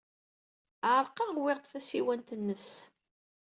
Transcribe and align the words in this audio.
Ɛerqeɣ, 0.93 1.29
uwyeɣ-d 1.35 1.65
tasiwant-nnes. 1.71 2.67